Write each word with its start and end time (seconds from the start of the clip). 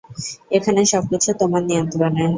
এখানে, 0.51 0.81
সবকিছু 0.91 1.29
তোমার 1.41 1.61
নিয়ন্ত্রণে। 1.69 2.23